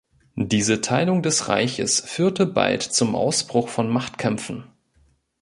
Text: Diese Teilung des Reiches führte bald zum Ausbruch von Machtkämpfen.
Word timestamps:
Diese 0.35 0.81
Teilung 0.81 1.21
des 1.21 1.47
Reiches 1.47 1.99
führte 1.99 2.47
bald 2.47 2.81
zum 2.81 3.13
Ausbruch 3.13 3.69
von 3.69 3.87
Machtkämpfen. 3.87 4.63